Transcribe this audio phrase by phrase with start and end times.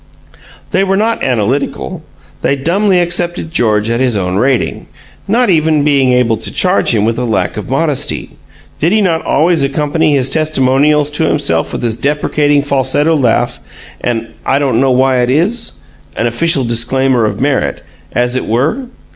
[0.71, 2.01] They were not analytical;
[2.41, 4.87] they dumbly accepted George at his own rating,
[5.27, 8.31] not even being able to charge him with lack of modesty.
[8.79, 13.59] Did he not always accompany his testimonials to himself with his deprecating falsetto laugh
[14.03, 15.81] and "I dunno why it is,"
[16.17, 18.87] an official disclaimer of merit, "as it were"?